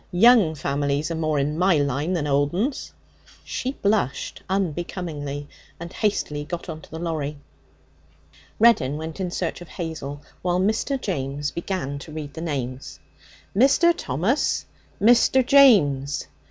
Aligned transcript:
'Young 0.11 0.55
families 0.55 1.11
are 1.11 1.15
more 1.15 1.37
in 1.37 1.59
my 1.59 1.77
line 1.77 2.13
than 2.13 2.25
old 2.25 2.53
'uns.' 2.55 2.91
She 3.43 3.73
blushed 3.73 4.41
unbecomingly, 4.49 5.47
and 5.79 5.93
hastily 5.93 6.43
got 6.43 6.67
on 6.69 6.81
to 6.81 6.89
the 6.89 6.97
lorry. 6.97 7.37
Reddin 8.57 8.97
went 8.97 9.19
in 9.19 9.29
search 9.29 9.61
of 9.61 9.67
Hazel, 9.67 10.19
while 10.41 10.59
Mr. 10.59 10.99
James 10.99 11.51
began 11.51 11.99
to 11.99 12.11
read 12.11 12.33
the 12.33 12.41
names. 12.41 12.99
'Mr. 13.55 13.93
Thomas. 13.95 14.65
Mr. 14.99 15.45
James. 15.45 16.23
Mrs. 16.23 16.27